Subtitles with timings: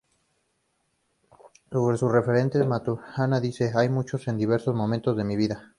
[1.71, 5.69] Sobre sus referentes, Maturana dice: "Hay muchos, en diversos momentos de mi vida.